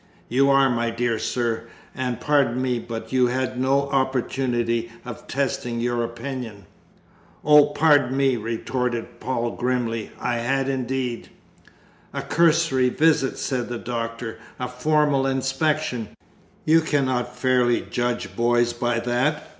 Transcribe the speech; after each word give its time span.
"You 0.29 0.49
are, 0.49 0.67
my 0.67 0.89
dear 0.89 1.19
sir. 1.19 1.65
And, 1.93 2.19
pardon 2.19 2.59
me, 2.59 2.79
but 2.79 3.13
you 3.13 3.27
had 3.27 3.59
no 3.59 3.83
opportunity 3.91 4.91
of 5.05 5.27
testing 5.27 5.79
your 5.79 6.03
opinion." 6.03 6.65
"Oh, 7.45 7.67
pardon 7.67 8.17
me," 8.17 8.35
retorted 8.35 9.19
Paul 9.19 9.51
grimly, 9.51 10.09
"I 10.19 10.37
had 10.37 10.67
indeed!" 10.67 11.29
"A 12.15 12.23
cursory 12.23 12.89
visit," 12.89 13.37
said 13.37 13.69
the 13.69 13.77
Doctor, 13.77 14.39
"a 14.59 14.67
formal 14.67 15.27
inspection 15.27 16.09
you 16.65 16.81
cannot 16.81 17.35
fairly 17.37 17.81
judge 17.81 18.35
boys 18.35 18.73
by 18.73 18.99
that. 19.01 19.45